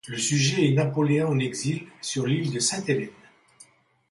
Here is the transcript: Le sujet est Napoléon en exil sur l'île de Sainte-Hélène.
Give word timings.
Le 0.07 0.17
sujet 0.17 0.67
est 0.67 0.73
Napoléon 0.73 1.27
en 1.27 1.37
exil 1.37 1.83
sur 2.01 2.25
l'île 2.25 2.51
de 2.51 2.57
Sainte-Hélène. 2.59 3.11